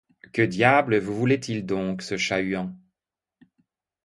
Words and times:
Que 0.33 0.41
diable 0.41 0.97
vous 0.97 1.13
voulait-il 1.15 1.63
donc, 1.63 2.01
ce 2.01 2.17
chat-huant? 2.17 2.73